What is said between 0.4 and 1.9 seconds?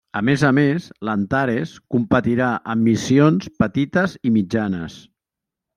a més, l'Antares